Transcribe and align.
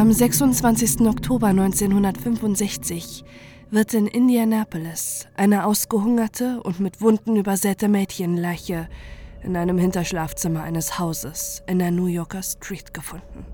Am 0.00 0.10
26. 0.10 1.02
Oktober 1.02 1.48
1965 1.48 3.22
wird 3.70 3.92
in 3.92 4.06
Indianapolis 4.06 5.26
eine 5.36 5.66
ausgehungerte 5.66 6.62
und 6.62 6.80
mit 6.80 7.02
Wunden 7.02 7.36
übersäte 7.36 7.86
Mädchenleiche 7.86 8.88
in 9.42 9.58
einem 9.58 9.76
Hinterschlafzimmer 9.76 10.62
eines 10.62 10.98
Hauses 10.98 11.62
in 11.66 11.80
der 11.80 11.90
New 11.90 12.06
Yorker 12.06 12.42
Street 12.42 12.94
gefunden. 12.94 13.44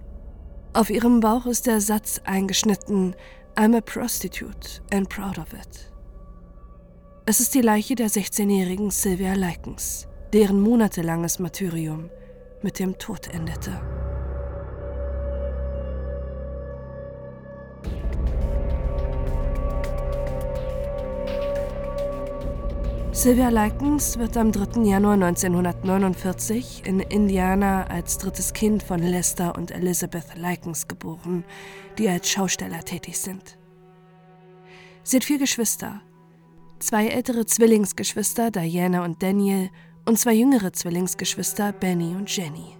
Auf 0.72 0.88
ihrem 0.88 1.18
Bauch 1.18 1.46
ist 1.46 1.66
der 1.66 1.80
Satz 1.80 2.20
eingeschnitten 2.22 3.16
I'm 3.56 3.76
a 3.76 3.80
prostitute 3.80 4.82
and 4.94 5.08
proud 5.08 5.40
of 5.40 5.52
it. 5.52 5.92
Es 7.26 7.40
ist 7.40 7.56
die 7.56 7.60
Leiche 7.60 7.96
der 7.96 8.08
16-jährigen 8.08 8.92
Sylvia 8.92 9.34
Likens, 9.34 10.06
deren 10.32 10.60
monatelanges 10.60 11.40
Martyrium 11.40 12.08
mit 12.62 12.78
dem 12.78 12.96
Tod 12.98 13.34
endete. 13.34 14.05
Sylvia 23.16 23.48
Likens 23.48 24.18
wird 24.18 24.36
am 24.36 24.52
3. 24.52 24.82
Januar 24.82 25.14
1949 25.14 26.82
in 26.84 27.00
Indiana 27.00 27.84
als 27.84 28.18
drittes 28.18 28.52
Kind 28.52 28.82
von 28.82 29.00
Lester 29.00 29.56
und 29.56 29.70
Elizabeth 29.70 30.36
Likens 30.36 30.86
geboren, 30.86 31.42
die 31.96 32.10
als 32.10 32.28
Schausteller 32.28 32.84
tätig 32.84 33.16
sind. 33.16 33.56
Sie 35.02 35.16
hat 35.16 35.24
vier 35.24 35.38
Geschwister, 35.38 36.02
zwei 36.78 37.06
ältere 37.06 37.46
Zwillingsgeschwister, 37.46 38.50
Diana 38.50 39.02
und 39.02 39.22
Daniel, 39.22 39.70
und 40.04 40.18
zwei 40.18 40.34
jüngere 40.34 40.74
Zwillingsgeschwister, 40.74 41.72
Benny 41.72 42.14
und 42.14 42.28
Jenny. 42.36 42.76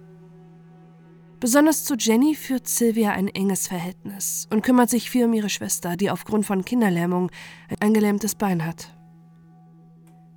Besonders 1.39 1.83
zu 1.83 1.95
Jenny 1.95 2.35
führt 2.35 2.67
Sylvia 2.67 3.09
ein 3.09 3.27
enges 3.27 3.67
Verhältnis 3.67 4.47
und 4.51 4.61
kümmert 4.61 4.91
sich 4.91 5.09
viel 5.09 5.25
um 5.25 5.33
ihre 5.33 5.49
Schwester, 5.49 5.97
die 5.97 6.11
aufgrund 6.11 6.45
von 6.45 6.63
Kinderlähmung 6.63 7.31
ein 7.79 7.95
gelähmtes 7.95 8.35
Bein 8.35 8.63
hat. 8.63 8.96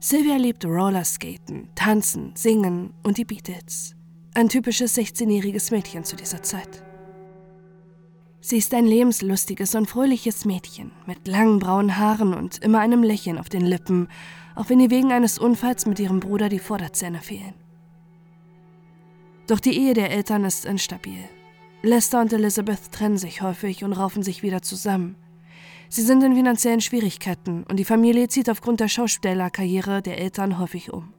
Sylvia 0.03 0.37
liebt 0.37 0.65
Rollerskaten, 0.65 1.69
Tanzen, 1.75 2.33
Singen 2.35 2.95
und 3.03 3.19
die 3.19 3.27
Beatles. 3.27 3.95
Ein 4.33 4.49
typisches 4.49 4.97
16-jähriges 4.97 5.71
Mädchen 5.71 6.05
zu 6.05 6.17
dieser 6.17 6.43
Zeit. 6.43 6.83
Sie 8.41 8.57
ist 8.57 8.73
ein 8.73 8.87
lebenslustiges 8.87 9.75
und 9.75 9.91
fröhliches 9.91 10.47
Mädchen 10.47 10.93
mit 11.05 11.29
langen 11.29 11.59
braunen 11.59 11.99
Haaren 11.99 12.33
und 12.33 12.65
immer 12.65 12.79
einem 12.79 13.03
Lächeln 13.03 13.37
auf 13.37 13.51
den 13.51 13.67
Lippen, 13.67 14.09
auch 14.55 14.71
wenn 14.71 14.81
ihr 14.81 14.91
wegen 14.91 15.13
eines 15.13 15.39
Unfalls 15.39 15.85
mit 15.85 16.01
ihrem 16.01 16.21
Bruder 16.21 16.49
die 16.49 16.61
Vorderzähne 16.61 17.21
fehlen. 17.21 17.53
Doch 19.49 19.61
die 19.61 19.77
Ehe 19.77 19.93
der 19.93 20.11
Eltern 20.13 20.47
ist 20.47 20.65
instabil. 20.65 21.29
Lester 21.83 22.23
und 22.23 22.33
Elizabeth 22.33 22.91
trennen 22.91 23.19
sich 23.19 23.43
häufig 23.43 23.85
und 23.85 23.93
raufen 23.93 24.23
sich 24.23 24.43
wieder 24.43 24.63
zusammen. 24.63 25.17
Sie 25.93 26.03
sind 26.03 26.23
in 26.23 26.37
finanziellen 26.37 26.81
Schwierigkeiten 26.81 27.65
und 27.69 27.77
die 27.77 27.85
Familie 27.85 28.29
zieht 28.29 28.49
aufgrund 28.49 28.79
der 28.79 28.87
Schaustellerkarriere 28.87 30.03
der 30.03 30.19
Eltern 30.19 30.61
häufig 30.61 30.93
um. 30.93 31.13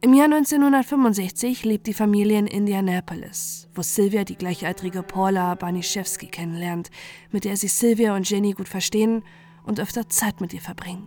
Im 0.00 0.12
Jahr 0.14 0.24
1965 0.24 1.64
lebt 1.64 1.86
die 1.86 1.94
Familie 1.94 2.40
in 2.40 2.48
Indianapolis, 2.48 3.68
wo 3.72 3.82
Sylvia 3.82 4.24
die 4.24 4.34
gleichaltrige 4.34 5.04
Paula 5.04 5.54
Baniszewski 5.54 6.26
kennenlernt, 6.26 6.90
mit 7.30 7.44
der 7.44 7.56
sich 7.56 7.72
Sylvia 7.72 8.16
und 8.16 8.28
Jenny 8.28 8.50
gut 8.50 8.68
verstehen 8.68 9.22
und 9.64 9.78
öfter 9.78 10.08
Zeit 10.08 10.40
mit 10.40 10.52
ihr 10.52 10.60
verbringen. 10.60 11.06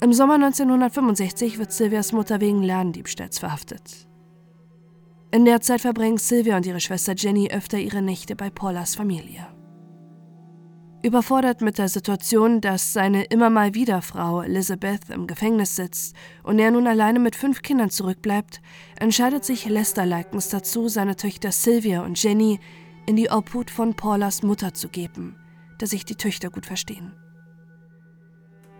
Im 0.00 0.12
Sommer 0.12 0.34
1965 0.34 1.58
wird 1.58 1.72
Sylvias 1.72 2.12
Mutter 2.12 2.40
wegen 2.40 2.64
Ladendiebstahls 2.64 3.38
verhaftet. 3.38 4.08
In 5.30 5.44
der 5.44 5.60
Zeit 5.60 5.82
verbringen 5.82 6.18
Sylvia 6.18 6.56
und 6.56 6.66
ihre 6.66 6.80
Schwester 6.80 7.14
Jenny 7.16 7.50
öfter 7.52 7.78
ihre 7.78 8.02
Nächte 8.02 8.34
bei 8.34 8.50
Paulas 8.50 8.96
Familie. 8.96 9.46
Überfordert 11.00 11.60
mit 11.60 11.78
der 11.78 11.88
Situation, 11.88 12.60
dass 12.60 12.92
seine 12.92 13.22
immer 13.24 13.50
mal 13.50 13.74
wieder 13.74 14.02
Frau 14.02 14.42
Elizabeth 14.42 15.10
im 15.10 15.28
Gefängnis 15.28 15.76
sitzt 15.76 16.16
und 16.42 16.58
er 16.58 16.72
nun 16.72 16.88
alleine 16.88 17.20
mit 17.20 17.36
fünf 17.36 17.62
Kindern 17.62 17.88
zurückbleibt, 17.90 18.60
entscheidet 18.98 19.44
sich 19.44 19.68
Lester 19.68 20.04
Likens 20.04 20.48
dazu, 20.48 20.88
seine 20.88 21.14
Töchter 21.14 21.52
Sylvia 21.52 22.02
und 22.02 22.20
Jenny 22.20 22.58
in 23.06 23.14
die 23.14 23.30
Obhut 23.30 23.70
von 23.70 23.94
Paulas 23.94 24.42
Mutter 24.42 24.74
zu 24.74 24.88
geben, 24.88 25.36
da 25.78 25.86
sich 25.86 26.04
die 26.04 26.16
Töchter 26.16 26.50
gut 26.50 26.66
verstehen. 26.66 27.12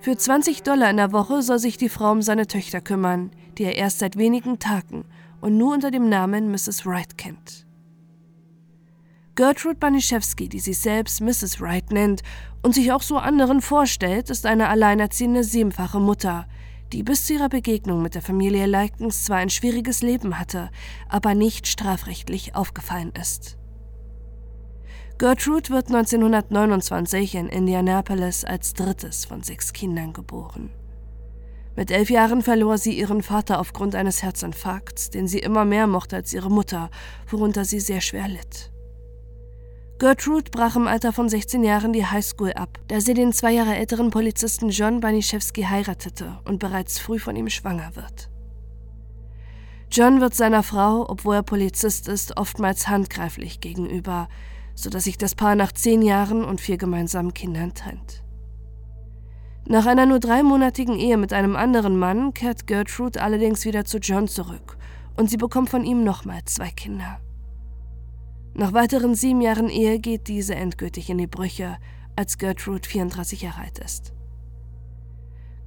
Für 0.00 0.16
20 0.16 0.64
Dollar 0.64 0.90
in 0.90 0.96
der 0.96 1.12
Woche 1.12 1.42
soll 1.42 1.60
sich 1.60 1.76
die 1.76 1.88
Frau 1.88 2.10
um 2.10 2.22
seine 2.22 2.48
Töchter 2.48 2.80
kümmern, 2.80 3.30
die 3.58 3.64
er 3.64 3.76
erst 3.76 4.00
seit 4.00 4.16
wenigen 4.16 4.58
Tagen 4.58 5.04
und 5.40 5.56
nur 5.56 5.72
unter 5.72 5.92
dem 5.92 6.08
Namen 6.08 6.50
Mrs. 6.50 6.84
Wright 6.84 7.16
kennt. 7.16 7.67
Gertrude 9.38 9.76
Baniszewski, 9.76 10.48
die 10.48 10.58
sich 10.58 10.80
selbst 10.80 11.20
Mrs. 11.20 11.60
Wright 11.60 11.92
nennt 11.92 12.24
und 12.60 12.74
sich 12.74 12.90
auch 12.90 13.02
so 13.02 13.18
anderen 13.18 13.60
vorstellt, 13.60 14.30
ist 14.30 14.46
eine 14.46 14.68
alleinerziehende 14.68 15.44
siebenfache 15.44 16.00
Mutter, 16.00 16.48
die 16.92 17.04
bis 17.04 17.26
zu 17.26 17.34
ihrer 17.34 17.48
Begegnung 17.48 18.02
mit 18.02 18.16
der 18.16 18.22
Familie 18.22 18.66
Likens 18.66 19.22
zwar 19.22 19.36
ein 19.36 19.48
schwieriges 19.48 20.02
Leben 20.02 20.40
hatte, 20.40 20.70
aber 21.08 21.36
nicht 21.36 21.68
strafrechtlich 21.68 22.56
aufgefallen 22.56 23.12
ist. 23.12 23.58
Gertrude 25.18 25.70
wird 25.70 25.86
1929 25.86 27.36
in 27.36 27.48
Indianapolis 27.48 28.44
als 28.44 28.74
drittes 28.74 29.24
von 29.24 29.44
sechs 29.44 29.72
Kindern 29.72 30.14
geboren. 30.14 30.70
Mit 31.76 31.92
elf 31.92 32.10
Jahren 32.10 32.42
verlor 32.42 32.76
sie 32.76 32.98
ihren 32.98 33.22
Vater 33.22 33.60
aufgrund 33.60 33.94
eines 33.94 34.24
Herzinfarkts, 34.24 35.10
den 35.10 35.28
sie 35.28 35.38
immer 35.38 35.64
mehr 35.64 35.86
mochte 35.86 36.16
als 36.16 36.32
ihre 36.32 36.50
Mutter, 36.50 36.90
worunter 37.28 37.64
sie 37.64 37.78
sehr 37.78 38.00
schwer 38.00 38.26
litt. 38.26 38.72
Gertrude 39.98 40.48
brach 40.52 40.76
im 40.76 40.86
Alter 40.86 41.12
von 41.12 41.28
16 41.28 41.64
Jahren 41.64 41.92
die 41.92 42.06
Highschool 42.06 42.52
ab, 42.52 42.78
da 42.86 43.00
sie 43.00 43.14
den 43.14 43.32
zwei 43.32 43.50
Jahre 43.50 43.74
älteren 43.74 44.10
Polizisten 44.10 44.68
John 44.68 45.00
Baniszewski 45.00 45.64
heiratete 45.64 46.38
und 46.44 46.60
bereits 46.60 47.00
früh 47.00 47.18
von 47.18 47.34
ihm 47.34 47.48
schwanger 47.48 47.96
wird. 47.96 48.30
John 49.90 50.20
wird 50.20 50.36
seiner 50.36 50.62
Frau, 50.62 51.04
obwohl 51.08 51.34
er 51.34 51.42
Polizist 51.42 52.06
ist, 52.06 52.36
oftmals 52.36 52.86
handgreiflich 52.86 53.60
gegenüber, 53.60 54.28
sodass 54.76 55.02
sich 55.02 55.18
das 55.18 55.34
Paar 55.34 55.56
nach 55.56 55.72
zehn 55.72 56.02
Jahren 56.02 56.44
und 56.44 56.60
vier 56.60 56.76
gemeinsamen 56.76 57.34
Kindern 57.34 57.74
trennt. 57.74 58.22
Nach 59.66 59.86
einer 59.86 60.06
nur 60.06 60.20
dreimonatigen 60.20 60.96
Ehe 60.96 61.16
mit 61.16 61.32
einem 61.32 61.56
anderen 61.56 61.98
Mann 61.98 62.34
kehrt 62.34 62.68
Gertrude 62.68 63.20
allerdings 63.20 63.64
wieder 63.64 63.84
zu 63.84 63.98
John 63.98 64.28
zurück 64.28 64.78
und 65.16 65.28
sie 65.28 65.38
bekommt 65.38 65.70
von 65.70 65.84
ihm 65.84 66.04
nochmal 66.04 66.42
zwei 66.44 66.70
Kinder. 66.70 67.18
Nach 68.58 68.72
weiteren 68.72 69.14
sieben 69.14 69.40
Jahren 69.40 69.68
Ehe 69.68 70.00
geht 70.00 70.26
diese 70.26 70.56
endgültig 70.56 71.08
in 71.10 71.18
die 71.18 71.28
Brüche, 71.28 71.76
als 72.16 72.38
Gertrude 72.38 72.88
34 72.88 73.42
Jahre 73.42 73.60
alt 73.60 73.78
ist. 73.78 74.12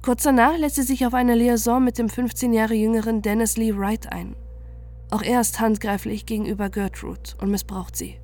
Kurz 0.02 0.24
danach 0.24 0.58
lässt 0.58 0.74
sie 0.74 0.82
sich 0.82 1.06
auf 1.06 1.14
eine 1.14 1.34
Liaison 1.34 1.82
mit 1.82 1.96
dem 1.96 2.10
15 2.10 2.52
Jahre 2.52 2.74
jüngeren 2.74 3.22
Dennis 3.22 3.56
Lee 3.56 3.74
Wright 3.74 4.12
ein. 4.12 4.36
Auch 5.10 5.22
er 5.22 5.40
ist 5.40 5.58
handgreiflich 5.58 6.26
gegenüber 6.26 6.68
Gertrude 6.68 7.30
und 7.40 7.50
missbraucht 7.50 7.96
sie. 7.96 8.20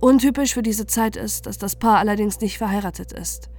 Untypisch 0.00 0.54
für 0.54 0.62
diese 0.62 0.86
Zeit 0.86 1.14
ist, 1.14 1.46
dass 1.46 1.58
das 1.58 1.76
Paar 1.76 1.98
allerdings 1.98 2.40
nicht 2.40 2.58
verheiratet 2.58 3.12
ist. 3.12 3.50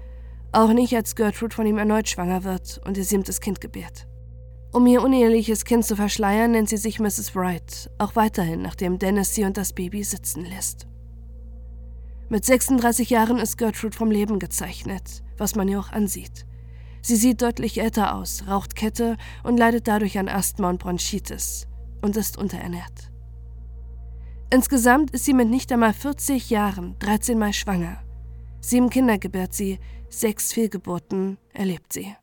Auch 0.52 0.74
nicht, 0.74 0.94
als 0.94 1.16
Gertrude 1.16 1.56
von 1.56 1.66
ihm 1.66 1.78
erneut 1.78 2.10
schwanger 2.10 2.44
wird 2.44 2.82
und 2.86 2.98
ihr 2.98 3.06
siebtes 3.06 3.40
Kind 3.40 3.62
gebärt. 3.62 4.08
Um 4.74 4.88
ihr 4.88 5.04
uneheliches 5.04 5.66
Kind 5.66 5.86
zu 5.86 5.98
verschleiern, 5.98 6.52
nennt 6.52 6.70
sie 6.70 6.78
sich 6.78 7.00
Mrs. 7.00 7.36
Wright, 7.36 7.90
auch 7.98 8.16
weiterhin, 8.16 8.62
nachdem 8.62 9.00
Dennis 9.00 9.36
sie 9.36 9.44
und 9.44 9.58
das 9.58 9.74
Baby 9.74 10.04
sitzen 10.04 10.46
lässt. 10.46 10.88
Mit 12.30 12.46
36 12.46 13.10
Jahren 13.10 13.38
ist 13.38 13.58
Gertrude 13.58 13.98
vom 13.98 14.10
Leben 14.10 14.40
gezeichnet, 14.40 15.24
was 15.38 15.56
man 15.56 15.68
ihr 15.68 15.78
auch 15.78 15.92
ansieht. 15.92 16.46
Sie 17.02 17.18
sieht 17.18 17.42
deutlich 17.42 17.82
älter 17.82 18.16
aus, 18.16 18.46
raucht 18.48 18.76
Kette 18.78 19.18
und 19.44 19.58
leidet 19.58 19.90
dadurch 19.90 20.18
an 20.18 20.30
Asthma 20.30 20.70
und 20.70 20.80
Bronchitis 20.80 21.68
und 22.02 22.16
ist 22.16 22.38
unterernährt. 22.38 23.12
Insgesamt 24.54 25.12
ist 25.12 25.26
sie 25.26 25.34
mit 25.34 25.50
nicht 25.50 25.72
einmal 25.74 25.94
40 25.94 26.50
Jahren 26.50 26.96
13 27.00 27.38
Mal 27.38 27.52
schwanger. 27.52 28.02
Sieben 28.62 28.90
Kinder 28.90 29.18
gebärt 29.18 29.54
sie, 29.54 29.80
sechs 30.10 30.54
Fehlgeburten 30.54 31.38
erlebt 31.54 31.92
sie. 31.92 32.16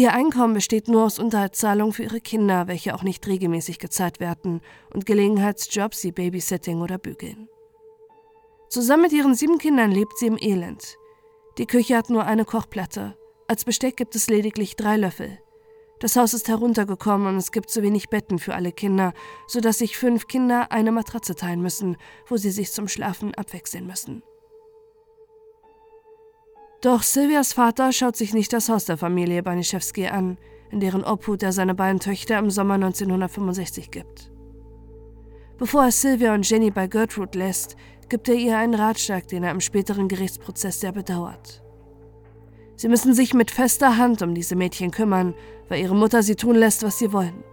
Ihr 0.00 0.14
Einkommen 0.14 0.54
besteht 0.54 0.88
nur 0.88 1.04
aus 1.04 1.18
Unterhaltszahlungen 1.18 1.92
für 1.92 2.04
ihre 2.04 2.22
Kinder, 2.22 2.68
welche 2.68 2.94
auch 2.94 3.02
nicht 3.02 3.26
regelmäßig 3.26 3.78
gezahlt 3.78 4.18
werden, 4.18 4.62
und 4.94 5.04
Gelegenheitsjobs 5.04 6.04
wie 6.04 6.12
Babysitting 6.12 6.80
oder 6.80 6.96
Bügeln. 6.96 7.50
Zusammen 8.70 9.02
mit 9.02 9.12
ihren 9.12 9.34
sieben 9.34 9.58
Kindern 9.58 9.90
lebt 9.90 10.16
sie 10.16 10.28
im 10.28 10.38
Elend. 10.40 10.96
Die 11.58 11.66
Küche 11.66 11.98
hat 11.98 12.08
nur 12.08 12.24
eine 12.24 12.46
Kochplatte. 12.46 13.14
Als 13.46 13.66
Besteck 13.66 13.98
gibt 13.98 14.16
es 14.16 14.30
lediglich 14.30 14.74
drei 14.74 14.96
Löffel. 14.96 15.38
Das 15.98 16.16
Haus 16.16 16.32
ist 16.32 16.48
heruntergekommen 16.48 17.28
und 17.28 17.36
es 17.36 17.52
gibt 17.52 17.68
zu 17.68 17.82
wenig 17.82 18.08
Betten 18.08 18.38
für 18.38 18.54
alle 18.54 18.72
Kinder, 18.72 19.12
sodass 19.48 19.80
sich 19.80 19.98
fünf 19.98 20.28
Kinder 20.28 20.72
eine 20.72 20.92
Matratze 20.92 21.34
teilen 21.34 21.60
müssen, 21.60 21.98
wo 22.26 22.38
sie 22.38 22.52
sich 22.52 22.72
zum 22.72 22.88
Schlafen 22.88 23.34
abwechseln 23.34 23.86
müssen. 23.86 24.22
Doch 26.80 27.02
Silvias 27.02 27.52
Vater 27.52 27.92
schaut 27.92 28.16
sich 28.16 28.32
nicht 28.32 28.54
das 28.54 28.70
Haus 28.70 28.86
der 28.86 28.96
Familie 28.96 29.42
Baniszewski 29.42 30.06
an, 30.06 30.38
in 30.70 30.80
deren 30.80 31.04
Obhut 31.04 31.42
er 31.42 31.52
seine 31.52 31.74
beiden 31.74 32.00
Töchter 32.00 32.38
im 32.38 32.50
Sommer 32.50 32.74
1965 32.74 33.90
gibt. 33.90 34.30
Bevor 35.58 35.84
er 35.84 35.92
Sylvia 35.92 36.32
und 36.32 36.48
Jenny 36.48 36.70
bei 36.70 36.86
Gertrude 36.86 37.38
lässt, 37.38 37.76
gibt 38.08 38.30
er 38.30 38.34
ihr 38.34 38.56
einen 38.56 38.74
Ratschlag, 38.74 39.28
den 39.28 39.42
er 39.42 39.50
im 39.50 39.60
späteren 39.60 40.08
Gerichtsprozess 40.08 40.80
sehr 40.80 40.92
bedauert. 40.92 41.62
Sie 42.76 42.88
müssen 42.88 43.12
sich 43.12 43.34
mit 43.34 43.50
fester 43.50 43.98
Hand 43.98 44.22
um 44.22 44.34
diese 44.34 44.56
Mädchen 44.56 44.90
kümmern, 44.90 45.34
weil 45.68 45.82
ihre 45.82 45.94
Mutter 45.94 46.22
sie 46.22 46.34
tun 46.34 46.56
lässt, 46.56 46.82
was 46.82 46.98
sie 46.98 47.12
wollen. 47.12 47.44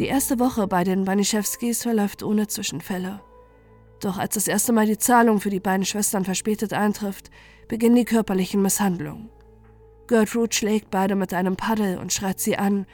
Die 0.00 0.06
erste 0.06 0.40
Woche 0.40 0.66
bei 0.66 0.82
den 0.82 1.04
Baniszewskis 1.04 1.82
verläuft 1.82 2.24
ohne 2.24 2.48
Zwischenfälle. 2.48 3.20
Doch 4.00 4.18
als 4.18 4.34
das 4.34 4.48
erste 4.48 4.72
Mal 4.72 4.86
die 4.86 4.98
Zahlung 4.98 5.40
für 5.40 5.50
die 5.50 5.60
beiden 5.60 5.86
Schwestern 5.86 6.24
verspätet 6.24 6.72
eintrifft, 6.72 7.30
beginnen 7.68 7.94
die 7.94 8.04
körperlichen 8.04 8.60
Misshandlungen. 8.60 9.30
Gertrude 10.08 10.54
schlägt 10.54 10.90
beide 10.90 11.14
mit 11.14 11.32
einem 11.32 11.56
Paddel 11.56 11.98
und 11.98 12.12
schreit 12.12 12.40
sie 12.40 12.56
an, 12.58 12.86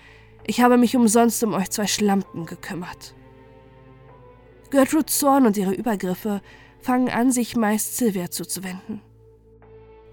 ich 0.47 0.61
habe 0.61 0.77
mich 0.77 0.95
umsonst 0.95 1.43
um 1.43 1.55
euch 1.55 1.71
zwei 1.71 1.87
Schlampen 1.87 2.45
gekümmert. 2.45 3.15
Gertrudes 4.71 5.19
Zorn 5.19 5.47
und 5.47 5.57
ihre 5.57 5.73
Übergriffe 5.73 6.43
fangen 6.81 7.09
an, 7.09 7.33
sich 7.33 7.57
meist 7.57 7.97
Sylvia 7.97 8.31
zuzuwenden. 8.31 9.01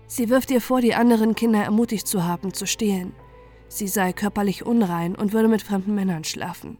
Sie 0.07 0.29
wirft 0.29 0.51
ihr 0.51 0.61
vor, 0.61 0.79
die 0.79 0.95
anderen 0.95 1.35
Kinder 1.35 1.63
ermutigt 1.63 2.07
zu 2.07 2.23
haben, 2.23 2.53
zu 2.53 2.65
stehlen. 2.65 3.13
Sie 3.69 3.87
sei 3.87 4.13
körperlich 4.13 4.65
unrein 4.65 5.15
und 5.15 5.33
würde 5.33 5.47
mit 5.47 5.61
fremden 5.61 5.95
Männern 5.95 6.23
schlafen. 6.23 6.77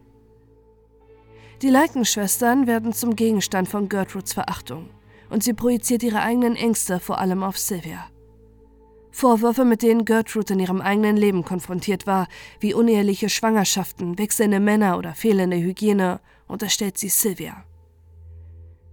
Die 1.62 1.70
Leikenschwestern 1.70 2.66
werden 2.66 2.92
zum 2.92 3.16
Gegenstand 3.16 3.68
von 3.68 3.88
Gertrudes 3.88 4.32
Verachtung 4.32 4.90
und 5.30 5.42
sie 5.42 5.54
projiziert 5.54 6.02
ihre 6.02 6.20
eigenen 6.20 6.56
Ängste 6.56 7.00
vor 7.00 7.18
allem 7.18 7.42
auf 7.42 7.58
Sylvia. 7.58 8.06
Vorwürfe, 9.10 9.64
mit 9.64 9.82
denen 9.82 10.04
Gertrude 10.04 10.52
in 10.54 10.60
ihrem 10.60 10.80
eigenen 10.80 11.16
Leben 11.16 11.44
konfrontiert 11.44 12.06
war, 12.06 12.28
wie 12.60 12.74
uneheliche 12.74 13.28
Schwangerschaften, 13.28 14.16
wechselnde 14.18 14.60
Männer 14.60 14.96
oder 14.96 15.14
fehlende 15.14 15.56
Hygiene, 15.56 16.20
unterstellt 16.46 16.98
sie 16.98 17.08
Sylvia. 17.08 17.64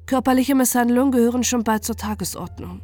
Körperliche 0.07 0.55
Misshandlungen 0.55 1.11
gehören 1.11 1.43
schon 1.43 1.63
bald 1.63 1.83
zur 1.83 1.95
Tagesordnung. 1.95 2.81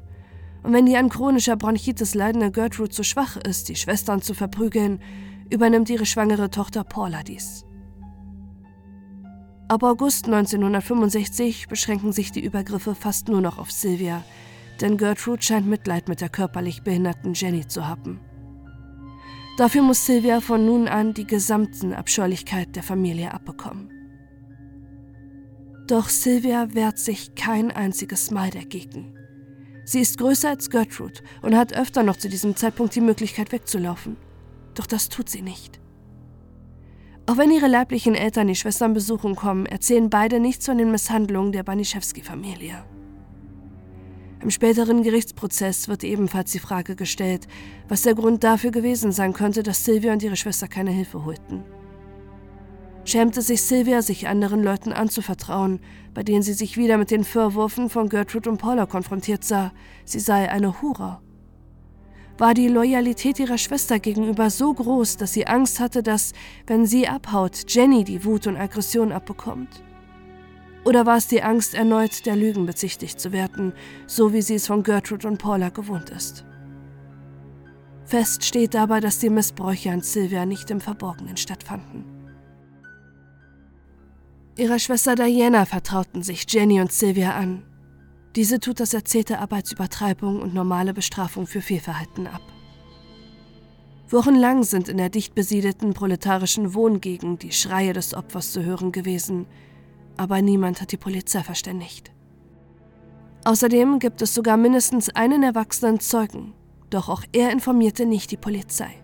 Und 0.63 0.73
wenn 0.73 0.85
die 0.85 0.97
an 0.97 1.09
chronischer 1.09 1.55
Bronchitis 1.55 2.13
leidende 2.13 2.51
Gertrude 2.51 2.89
zu 2.89 3.03
schwach 3.03 3.35
ist, 3.37 3.69
die 3.69 3.75
Schwestern 3.75 4.21
zu 4.21 4.33
verprügeln, 4.33 4.99
übernimmt 5.49 5.89
ihre 5.89 6.05
schwangere 6.05 6.49
Tochter 6.49 6.83
Paula 6.83 7.23
dies. 7.23 7.65
Ab 9.67 9.83
August 9.83 10.25
1965 10.25 11.67
beschränken 11.67 12.11
sich 12.11 12.31
die 12.31 12.43
Übergriffe 12.43 12.93
fast 12.93 13.29
nur 13.29 13.41
noch 13.41 13.57
auf 13.57 13.71
Sylvia, 13.71 14.23
denn 14.81 14.97
Gertrude 14.97 15.41
scheint 15.41 15.67
Mitleid 15.67 16.09
mit 16.09 16.21
der 16.21 16.29
körperlich 16.29 16.83
behinderten 16.83 17.33
Jenny 17.33 17.67
zu 17.67 17.87
haben. 17.87 18.19
Dafür 19.57 19.81
muss 19.81 20.05
Sylvia 20.05 20.41
von 20.41 20.65
nun 20.65 20.87
an 20.87 21.13
die 21.13 21.27
gesamten 21.27 21.93
Abscheulichkeit 21.93 22.75
der 22.75 22.83
Familie 22.83 23.33
abbekommen. 23.33 23.89
Doch 25.87 26.09
Sylvia 26.09 26.73
wehrt 26.73 26.99
sich 26.99 27.35
kein 27.35 27.71
einziges 27.71 28.31
Mal 28.31 28.49
dagegen. 28.49 29.13
Sie 29.83 29.99
ist 29.99 30.17
größer 30.17 30.49
als 30.49 30.69
Gertrude 30.69 31.21
und 31.41 31.55
hat 31.55 31.73
öfter 31.73 32.03
noch 32.03 32.17
zu 32.17 32.29
diesem 32.29 32.55
Zeitpunkt 32.55 32.95
die 32.95 33.01
Möglichkeit 33.01 33.51
wegzulaufen. 33.51 34.17
Doch 34.75 34.85
das 34.85 35.09
tut 35.09 35.29
sie 35.29 35.41
nicht. 35.41 35.79
Auch 37.25 37.37
wenn 37.37 37.51
ihre 37.51 37.67
leiblichen 37.67 38.15
Eltern 38.15 38.47
die 38.47 38.55
Schwestern 38.55 38.93
besuchen 38.93 39.35
kommen, 39.35 39.65
erzählen 39.65 40.09
beide 40.09 40.39
nichts 40.39 40.65
von 40.65 40.77
den 40.77 40.91
Misshandlungen 40.91 41.51
der 41.51 41.63
Baniszewski-Familie. 41.63 42.83
Im 44.41 44.49
späteren 44.49 45.03
Gerichtsprozess 45.03 45.87
wird 45.87 46.03
ebenfalls 46.03 46.51
die 46.51 46.59
Frage 46.59 46.95
gestellt, 46.95 47.47
was 47.87 48.01
der 48.01 48.15
Grund 48.15 48.43
dafür 48.43 48.71
gewesen 48.71 49.11
sein 49.11 49.33
könnte, 49.33 49.61
dass 49.61 49.85
Sylvia 49.85 50.13
und 50.13 50.23
ihre 50.23 50.35
Schwester 50.35 50.67
keine 50.67 50.91
Hilfe 50.91 51.25
holten. 51.25 51.63
Schämte 53.03 53.41
sich 53.41 53.63
Sylvia, 53.63 54.01
sich 54.01 54.27
anderen 54.27 54.63
Leuten 54.63 54.93
anzuvertrauen, 54.93 55.79
bei 56.13 56.23
denen 56.23 56.43
sie 56.43 56.53
sich 56.53 56.77
wieder 56.77 56.97
mit 56.97 57.09
den 57.09 57.23
Vorwürfen 57.23 57.89
von 57.89 58.09
Gertrude 58.09 58.49
und 58.49 58.57
Paula 58.57 58.85
konfrontiert 58.85 59.43
sah, 59.43 59.71
sie 60.05 60.19
sei 60.19 60.49
eine 60.49 60.81
Hure? 60.81 61.19
War 62.37 62.53
die 62.53 62.67
Loyalität 62.67 63.39
ihrer 63.39 63.57
Schwester 63.57 63.99
gegenüber 63.99 64.49
so 64.49 64.73
groß, 64.73 65.17
dass 65.17 65.33
sie 65.33 65.47
Angst 65.47 65.79
hatte, 65.79 66.03
dass, 66.03 66.33
wenn 66.67 66.85
sie 66.85 67.07
abhaut, 67.07 67.65
Jenny 67.67 68.03
die 68.03 68.23
Wut 68.23 68.47
und 68.47 68.57
Aggression 68.57 69.11
abbekommt? 69.11 69.83
Oder 70.83 71.05
war 71.05 71.17
es 71.17 71.27
die 71.27 71.43
Angst, 71.43 71.75
erneut 71.75 72.25
der 72.25 72.35
Lügen 72.35 72.65
bezichtigt 72.65 73.19
zu 73.19 73.31
werden, 73.31 73.73
so 74.07 74.33
wie 74.33 74.41
sie 74.41 74.55
es 74.55 74.67
von 74.67 74.83
Gertrude 74.83 75.27
und 75.27 75.37
Paula 75.37 75.69
gewohnt 75.69 76.09
ist? 76.09 76.45
Fest 78.05 78.43
steht 78.43 78.73
dabei, 78.73 78.99
dass 78.99 79.19
die 79.19 79.29
Missbräuche 79.29 79.91
an 79.91 80.01
Sylvia 80.01 80.45
nicht 80.45 80.69
im 80.71 80.81
Verborgenen 80.81 81.37
stattfanden. 81.37 82.20
Ihrer 84.57 84.79
Schwester 84.79 85.15
Diana 85.15 85.65
vertrauten 85.65 86.23
sich 86.23 86.45
Jenny 86.49 86.81
und 86.81 86.91
Sylvia 86.91 87.35
an. 87.35 87.63
Diese 88.35 88.59
tut 88.59 88.79
das 88.79 88.93
erzählte 88.93 89.39
Arbeitsübertreibung 89.39 90.41
und 90.41 90.53
normale 90.53 90.93
Bestrafung 90.93 91.47
für 91.47 91.61
Fehlverhalten 91.61 92.27
ab. 92.27 92.41
Wochenlang 94.09 94.63
sind 94.63 94.89
in 94.89 94.97
der 94.97 95.09
dicht 95.09 95.35
besiedelten 95.35 95.93
proletarischen 95.93 96.73
Wohngegend 96.73 97.43
die 97.43 97.51
Schreie 97.51 97.93
des 97.93 98.13
Opfers 98.13 98.51
zu 98.51 98.63
hören 98.63 98.91
gewesen– 98.91 99.47
aber 100.17 100.41
niemand 100.41 100.81
hat 100.81 100.91
die 100.91 100.97
Polizei 100.97 101.41
verständigt. 101.41 102.11
Außerdem 103.43 103.97
gibt 103.97 104.21
es 104.21 104.35
sogar 104.35 104.55
mindestens 104.55 105.09
einen 105.09 105.41
erwachsenen 105.41 105.99
Zeugen, 105.99 106.53
doch 106.91 107.09
auch 107.09 107.23
er 107.31 107.51
informierte 107.51 108.05
nicht 108.05 108.29
die 108.29 108.37
Polizei. 108.37 109.00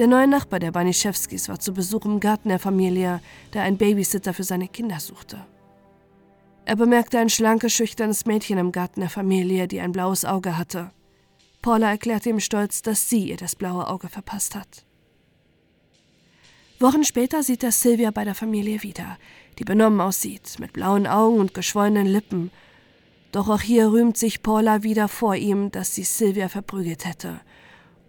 Der 0.00 0.06
neue 0.06 0.26
Nachbar 0.26 0.60
der 0.60 0.72
Baniszewskis 0.72 1.50
war 1.50 1.58
zu 1.58 1.74
Besuch 1.74 2.06
im 2.06 2.20
Garten 2.20 2.48
der 2.48 2.58
Familie, 2.58 3.20
der 3.52 3.64
einen 3.64 3.76
Babysitter 3.76 4.32
für 4.32 4.44
seine 4.44 4.66
Kinder 4.66 4.98
suchte. 4.98 5.44
Er 6.64 6.76
bemerkte 6.76 7.18
ein 7.18 7.28
schlankes, 7.28 7.74
schüchternes 7.74 8.24
Mädchen 8.24 8.56
im 8.56 8.72
Garten 8.72 9.00
der 9.00 9.10
Familie, 9.10 9.68
die 9.68 9.78
ein 9.78 9.92
blaues 9.92 10.24
Auge 10.24 10.56
hatte. 10.56 10.90
Paula 11.60 11.90
erklärte 11.90 12.30
ihm 12.30 12.40
stolz, 12.40 12.80
dass 12.80 13.10
sie 13.10 13.28
ihr 13.28 13.36
das 13.36 13.54
blaue 13.54 13.88
Auge 13.88 14.08
verpasst 14.08 14.54
hat. 14.54 14.86
Wochen 16.78 17.04
später 17.04 17.42
sieht 17.42 17.62
er 17.62 17.70
Sylvia 17.70 18.10
bei 18.10 18.24
der 18.24 18.34
Familie 18.34 18.82
wieder, 18.82 19.18
die 19.58 19.64
benommen 19.64 20.00
aussieht, 20.00 20.56
mit 20.60 20.72
blauen 20.72 21.06
Augen 21.06 21.40
und 21.40 21.52
geschwollenen 21.52 22.06
Lippen. 22.06 22.50
Doch 23.32 23.50
auch 23.50 23.60
hier 23.60 23.92
rühmt 23.92 24.16
sich 24.16 24.42
Paula 24.42 24.82
wieder 24.82 25.08
vor 25.08 25.36
ihm, 25.36 25.70
dass 25.70 25.94
sie 25.94 26.04
Sylvia 26.04 26.48
verprügelt 26.48 27.04
hätte 27.04 27.42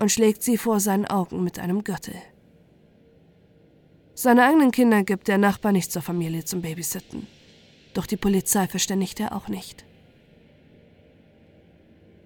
und 0.01 0.11
schlägt 0.11 0.41
sie 0.41 0.57
vor 0.57 0.79
seinen 0.79 1.05
Augen 1.05 1.43
mit 1.43 1.59
einem 1.59 1.83
Gürtel. 1.83 2.15
Seine 4.15 4.45
eigenen 4.45 4.71
Kinder 4.71 5.03
gibt 5.03 5.27
der 5.27 5.37
Nachbar 5.37 5.71
nicht 5.71 5.91
zur 5.91 6.01
Familie 6.01 6.43
zum 6.43 6.63
Babysitten. 6.63 7.27
Doch 7.93 8.07
die 8.07 8.17
Polizei 8.17 8.67
verständigt 8.67 9.19
er 9.19 9.35
auch 9.35 9.47
nicht. 9.47 9.85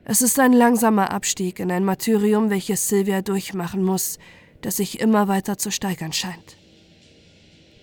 Es 0.05 0.21
ist 0.21 0.39
ein 0.39 0.53
langsamer 0.53 1.11
Abstieg 1.11 1.59
in 1.59 1.69
ein 1.69 1.83
Martyrium, 1.83 2.49
welches 2.49 2.87
Sylvia 2.87 3.21
durchmachen 3.21 3.83
muss, 3.83 4.19
das 4.61 4.77
sich 4.77 5.01
immer 5.01 5.27
weiter 5.27 5.57
zu 5.57 5.69
steigern 5.69 6.13
scheint. 6.13 6.57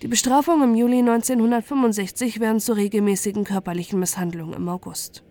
Die 0.01 0.07
Bestrafungen 0.07 0.71
im 0.71 0.75
Juli 0.75 0.99
1965 0.99 2.39
werden 2.39 2.59
zu 2.59 2.73
regelmäßigen 2.73 3.43
körperlichen 3.43 3.99
Misshandlungen 3.99 4.55
im 4.55 4.67
August. 4.69 5.23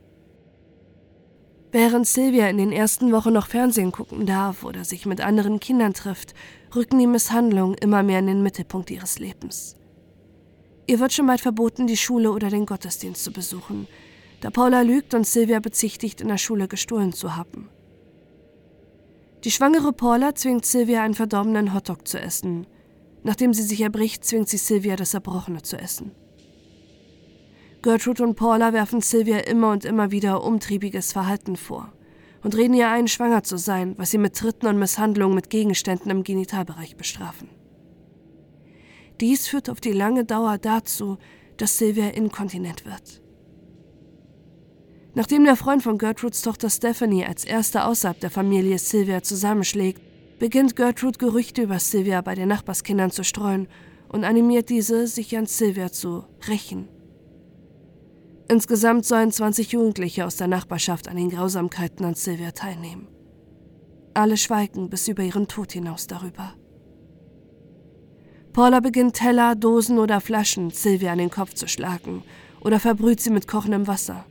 Während 1.73 2.07
Sylvia 2.07 2.49
in 2.49 2.59
den 2.59 2.71
ersten 2.71 3.13
Wochen 3.13 3.33
noch 3.33 3.49
Fernsehen 3.49 3.93
gucken 3.93 4.27
darf 4.27 4.63
oder 4.63 4.85
sich 4.85 5.07
mit 5.07 5.21
anderen 5.21 5.59
Kindern 5.59 5.95
trifft, 5.95 6.35
rücken 6.75 6.99
die 6.99 7.07
Misshandlungen 7.07 7.77
immer 7.79 8.03
mehr 8.03 8.19
in 8.19 8.27
den 8.27 8.43
Mittelpunkt 8.43 8.91
ihres 8.91 9.19
Lebens. 9.19 9.75
Ihr 10.87 11.01
wird 11.01 11.13
schon 11.13 11.27
bald 11.27 11.41
verboten, 11.41 11.87
die 11.87 11.97
Schule 11.97 12.31
oder 12.31 12.51
den 12.51 12.67
Gottesdienst 12.67 13.25
zu 13.25 13.33
besuchen, 13.33 13.89
da 14.41 14.51
Paula 14.51 14.83
lügt 14.83 15.15
und 15.15 15.27
Sylvia 15.27 15.61
bezichtigt, 15.61 16.21
in 16.21 16.29
der 16.29 16.39
Schule 16.39 16.69
gestohlen 16.69 17.13
zu 17.13 17.37
haben. 17.37 17.69
Die 19.45 19.51
schwangere 19.51 19.93
Paula 19.93 20.35
zwingt 20.35 20.67
Sylvia 20.67 21.03
einen 21.03 21.15
verdorbenen 21.15 21.75
Hotdog 21.75 22.07
zu 22.07 22.21
essen– 22.21 22.67
Nachdem 23.25 23.55
sie 23.55 23.63
sich 23.63 23.81
erbricht, 23.81 24.25
zwingt 24.25 24.49
sie 24.49 24.57
Sylvia, 24.57 24.97
das 24.97 25.15
Erbrochene 25.15 25.63
zu 25.63 25.79
essen. 25.79 26.13
Gertrude 27.83 28.23
und 28.23 28.37
Paula 28.37 28.73
werfen 28.73 29.01
Sylvia 29.01 29.39
immer 29.39 29.73
und 29.73 29.85
immer 29.85 30.13
wieder 30.13 30.45
umtriebiges 30.45 31.13
Verhalten 31.13 31.57
vor 31.57 31.93
und 32.45 32.57
reden 32.57 32.75
ihr 32.75 32.89
ein, 32.89 33.09
schwanger 33.09 33.43
zu 33.43 33.57
sein, 33.57 33.95
was 33.99 34.13
sie 34.13 34.19
mit 34.19 34.37
Tritten 34.37 34.69
und 34.69 34.79
Misshandlungen 34.79 35.35
mit 35.35 35.51
Gegenständen 35.51 36.09
im 36.11 36.23
Genitalbereich 36.23 36.97
bestrafen. 36.97 37.49
Dies 39.21 39.49
führt 39.49 39.69
auf 39.69 39.81
die 39.81 39.93
lange 39.93 40.25
Dauer 40.25 40.59
dazu, 40.59 41.19
dass 41.57 41.79
Sylvia 41.79 42.09
inkontinent 42.11 42.85
wird. 42.85 43.21
Nachdem 45.15 45.45
der 45.45 45.57
Freund 45.57 45.83
von 45.83 45.99
Gertrudes 45.99 46.43
Tochter 46.43 46.71
Stephanie 46.71 47.27
als 47.27 47.45
erster 47.45 47.87
außerhalb 47.89 48.19
der 48.21 48.31
Familie 48.31 48.79
Sylvia 48.79 49.23
zusammenschlägt, 49.23 50.01
beginnt 50.39 50.77
Gertrude 50.77 51.19
Gerüchte 51.19 51.63
über 51.63 51.81
Sylvia 51.81 52.21
bei 52.21 52.37
den 52.37 52.49
Nachbarskindern 52.49 53.11
zu 53.11 53.25
streuen 53.25 53.67
und 54.09 54.23
animiert 54.23 54.71
diese, 54.71 55.09
sich 55.09 55.37
an 55.37 55.47
Sylvia 55.47 55.91
zu 55.91 56.25
rächen. 56.49 56.89
Insgesamt 58.53 59.07
sollen 59.07 59.33
20 59.33 59.73
Jugendliche 59.73 60.27
aus 60.27 60.37
der 60.37 60.47
Nachbarschaft 60.47 61.09
an 61.09 61.17
den 61.17 61.31
Grausamkeiten 61.31 62.05
an 62.05 62.15
Sylvia 62.15 62.51
teilnehmen. 62.51 63.09
Alle 64.13 64.37
schweigen 64.37 64.91
bis 64.91 65.09
über 65.09 65.23
ihren 65.23 65.49
Tod 65.49 65.73
hinaus 65.73 66.07
darüber. 66.07 66.53
Paula 68.53 68.81
beginnt 68.81 69.17
Teller, 69.17 69.55
Dosen 69.55 69.99
oder 69.99 70.21
Flaschen 70.21 70.69
Sylvia 70.69 71.13
an 71.13 71.19
den 71.19 71.31
Kopf 71.31 71.55
zu 71.55 71.67
schlagen 71.67 72.25
oder 72.61 72.79
verbrüht 72.79 73.23
sie 73.23 73.31
mit 73.31 73.49
kochendem 73.49 73.87
Wasser. 73.87 74.27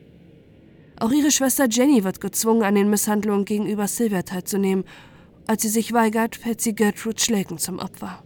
Auch 1.00 1.12
ihre 1.12 1.32
Schwester 1.32 1.68
Jenny 1.68 2.04
wird 2.04 2.22
gezwungen, 2.22 2.62
an 2.62 2.76
den 2.76 2.92
Misshandlungen 2.92 3.46
gegenüber 3.46 3.88
Sylvia 3.88 4.22
teilzunehmen. 4.22 4.86
Als 5.48 5.64
sie 5.64 5.70
sich 5.70 5.94
weigert, 5.94 6.36
fällt 6.36 6.62
sie 6.62 6.76
Gertrude 6.76 7.20
Schlägen 7.20 7.58
zum 7.58 7.80
Opfer. 7.80 8.22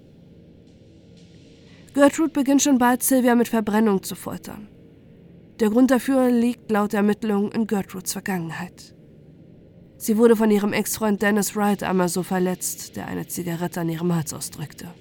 Gertrude 1.94 2.34
beginnt 2.34 2.64
schon 2.64 2.80
bald, 2.80 3.02
Sylvia 3.02 3.34
mit 3.36 3.48
Verbrennung 3.48 4.04
zu 4.04 4.16
foltern. 4.16 4.68
Der 5.60 5.70
Grund 5.70 5.90
dafür 5.90 6.30
liegt 6.30 6.70
laut 6.70 6.94
Ermittlungen 6.94 7.52
in 7.52 7.66
Gertrudes 7.66 8.12
Vergangenheit. 8.12 8.94
Sie 9.98 10.18
wurde 10.18 10.36
von 10.36 10.52
ihrem 10.52 10.74
Ex-Freund 10.74 11.22
Dennis 11.22 11.56
Wright 11.56 11.82
einmal 11.82 12.10
so 12.10 12.24
verletzt, 12.24 12.98
der 12.98 13.08
eine 13.08 13.28
Zigarette 13.28 13.82
an 13.82 13.90
ihrem 13.90 14.14
Hals 14.14 14.34
ausdrückte. 14.34 14.94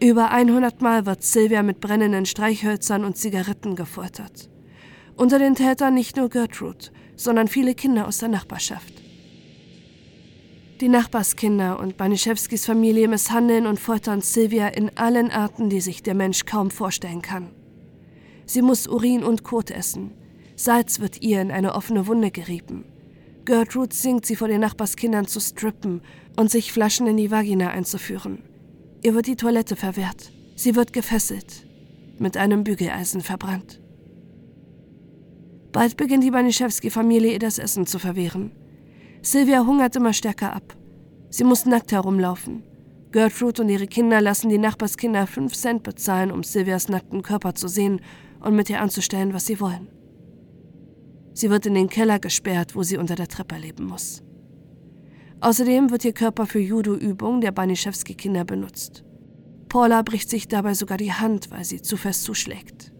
Über 0.00 0.30
100 0.30 0.82
Mal 0.82 1.06
wird 1.06 1.24
Sylvia 1.24 1.62
mit 1.62 1.80
brennenden 1.80 2.26
Streichhölzern 2.26 3.04
und 3.04 3.16
Zigaretten 3.16 3.74
gefoltert. 3.74 4.50
Unter 5.16 5.38
den 5.38 5.54
Tätern 5.54 5.94
nicht 5.94 6.16
nur 6.16 6.28
Gertrude, 6.28 6.90
sondern 7.16 7.48
viele 7.48 7.74
Kinder 7.74 8.06
aus 8.06 8.18
der 8.18 8.28
Nachbarschaft. 8.28 8.92
Die 10.80 10.88
Nachbarskinder 10.88 11.80
und 11.80 11.96
Baniszewskis 11.96 12.66
Familie 12.66 13.08
misshandeln 13.08 13.66
und 13.66 13.80
foltern 13.80 14.20
Sylvia 14.20 14.68
in 14.68 14.96
allen 14.96 15.32
Arten, 15.32 15.70
die 15.70 15.80
sich 15.80 16.04
der 16.04 16.14
Mensch 16.14 16.44
kaum 16.44 16.70
vorstellen 16.70 17.22
kann. 17.22 17.57
Sie 18.48 18.62
muss 18.62 18.88
Urin 18.88 19.22
und 19.22 19.44
Kot 19.44 19.70
essen. 19.70 20.12
Salz 20.56 21.00
wird 21.00 21.20
ihr 21.20 21.42
in 21.42 21.50
eine 21.50 21.74
offene 21.74 22.06
Wunde 22.06 22.30
gerieben. 22.30 22.86
Gertrude 23.44 23.94
singt 23.94 24.24
sie 24.24 24.36
vor 24.36 24.48
den 24.48 24.62
Nachbarskindern 24.62 25.26
zu 25.26 25.38
strippen 25.38 26.00
und 26.36 26.50
sich 26.50 26.72
Flaschen 26.72 27.06
in 27.06 27.18
die 27.18 27.30
Vagina 27.30 27.68
einzuführen. 27.68 28.42
Ihr 29.02 29.14
wird 29.14 29.26
die 29.26 29.36
Toilette 29.36 29.76
verwehrt. 29.76 30.32
Sie 30.56 30.74
wird 30.74 30.94
gefesselt, 30.94 31.66
mit 32.18 32.38
einem 32.38 32.64
Bügeleisen 32.64 33.20
verbrannt. 33.20 33.82
Bald 35.70 35.98
beginnt 35.98 36.24
die 36.24 36.30
Baniszewski-Familie 36.30 37.34
ihr 37.34 37.38
das 37.38 37.58
Essen 37.58 37.86
zu 37.86 37.98
verwehren. 37.98 38.52
Sylvia 39.20 39.66
hungert 39.66 39.94
immer 39.94 40.14
stärker 40.14 40.54
ab. 40.54 40.74
Sie 41.28 41.44
muss 41.44 41.66
nackt 41.66 41.92
herumlaufen. 41.92 42.62
Gertrude 43.12 43.62
und 43.62 43.68
ihre 43.68 43.86
Kinder 43.86 44.22
lassen 44.22 44.48
die 44.48 44.58
Nachbarskinder 44.58 45.26
fünf 45.26 45.54
Cent 45.54 45.82
bezahlen, 45.82 46.30
um 46.30 46.42
Sylvias 46.42 46.88
nackten 46.88 47.22
Körper 47.22 47.54
zu 47.54 47.68
sehen 47.68 48.00
und 48.40 48.54
mit 48.54 48.70
ihr 48.70 48.80
anzustellen, 48.80 49.34
was 49.34 49.46
sie 49.46 49.60
wollen. 49.60 49.88
Sie 51.34 51.50
wird 51.50 51.66
in 51.66 51.74
den 51.74 51.88
Keller 51.88 52.18
gesperrt, 52.18 52.74
wo 52.74 52.82
sie 52.82 52.96
unter 52.96 53.14
der 53.14 53.28
Treppe 53.28 53.56
leben 53.56 53.86
muss. 53.86 54.22
Außerdem 55.40 55.90
wird 55.90 56.04
ihr 56.04 56.12
Körper 56.12 56.46
für 56.46 56.58
Judo-Übungen 56.58 57.40
der 57.40 57.52
Baniszewski-Kinder 57.52 58.44
benutzt. 58.44 59.04
Paula 59.68 60.02
bricht 60.02 60.30
sich 60.30 60.48
dabei 60.48 60.74
sogar 60.74 60.98
die 60.98 61.12
Hand, 61.12 61.50
weil 61.50 61.64
sie 61.64 61.80
zu 61.80 61.96
fest 61.96 62.24
zuschlägt. 62.24 62.92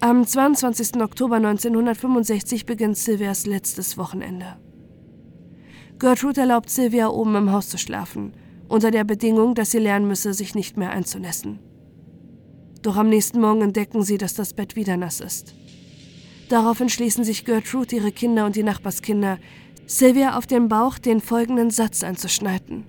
Am 0.00 0.26
22. 0.26 1.00
Oktober 1.00 1.36
1965 1.36 2.66
beginnt 2.66 2.98
Sylvias 2.98 3.46
letztes 3.46 3.96
Wochenende. 3.96 4.56
Gertrude 5.98 6.40
erlaubt 6.40 6.68
Sylvia, 6.68 7.08
oben 7.08 7.36
im 7.36 7.52
Haus 7.52 7.68
zu 7.68 7.78
schlafen, 7.78 8.32
unter 8.68 8.90
der 8.90 9.04
Bedingung, 9.04 9.54
dass 9.54 9.70
sie 9.70 9.78
lernen 9.78 10.08
müsse, 10.08 10.34
sich 10.34 10.56
nicht 10.56 10.76
mehr 10.76 10.90
einzunässen. 10.90 11.60
Doch 12.82 12.96
am 12.96 13.08
nächsten 13.08 13.40
Morgen 13.40 13.62
entdecken 13.62 14.02
sie, 14.02 14.18
dass 14.18 14.34
das 14.34 14.54
Bett 14.54 14.76
wieder 14.76 14.96
nass 14.96 15.20
ist. 15.20 15.54
Darauf 16.48 16.80
entschließen 16.80 17.24
sich 17.24 17.44
Gertrude, 17.44 17.96
ihre 17.96 18.12
Kinder 18.12 18.44
und 18.44 18.56
die 18.56 18.62
Nachbarskinder, 18.62 19.38
Sylvia 19.86 20.36
auf 20.36 20.46
den 20.46 20.68
Bauch 20.68 20.98
den 20.98 21.20
folgenden 21.20 21.70
Satz 21.70 22.02
einzuschneiden. 22.02 22.84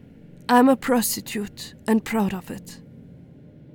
I'm 0.47 0.69
a 0.69 0.75
prostitute 0.75 1.75
and 1.87 2.03
proud 2.03 2.33
of 2.33 2.49
it. 2.49 2.83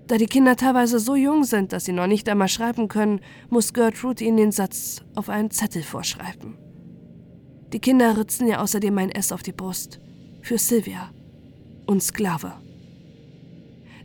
Da 0.07 0.17
die 0.17 0.27
Kinder 0.27 0.57
teilweise 0.57 0.99
so 0.99 1.15
jung 1.15 1.45
sind, 1.45 1.73
dass 1.73 1.85
sie 1.85 1.93
noch 1.93 2.07
nicht 2.07 2.29
einmal 2.29 2.49
schreiben 2.49 2.89
können, 2.89 3.21
muss 3.51 3.73
Gertrude 3.73 4.25
ihnen 4.25 4.39
den 4.39 4.53
Satz 4.53 5.03
auf 5.15 5.29
einen 5.29 5.51
Zettel 5.51 5.83
vorschreiben. 5.83 6.57
Die 7.73 7.81
Kinder 7.81 8.17
ritzen 8.17 8.49
ihr 8.49 8.63
außerdem 8.63 8.97
ein 8.97 9.11
S 9.11 9.33
auf 9.33 9.43
die 9.43 9.53
Brust. 9.53 10.01
Für 10.41 10.57
Sylvia. 10.57 11.11
Und 11.87 12.03
Sklave. 12.03 12.55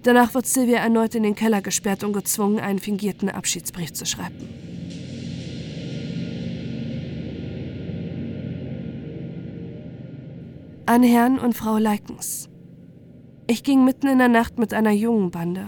Danach 0.03 0.33
wird 0.33 0.45
Sylvia 0.45 0.79
erneut 0.79 1.15
in 1.15 1.23
den 1.23 1.33
Keller 1.33 1.61
gesperrt 1.61 2.03
und 2.03 2.11
gezwungen, 2.11 2.59
einen 2.59 2.79
fingierten 2.79 3.29
Abschiedsbrief 3.29 3.93
zu 3.93 4.05
schreiben. 4.05 4.49
An 10.85 11.03
Herrn 11.03 11.39
und 11.39 11.53
Frau 11.53 11.77
Leikens. 11.77 12.49
Ich 13.47 13.63
ging 13.63 13.85
mitten 13.85 14.07
in 14.07 14.17
der 14.17 14.27
Nacht 14.27 14.59
mit 14.59 14.73
einer 14.73 14.91
jungen 14.91 15.31
Bande 15.31 15.65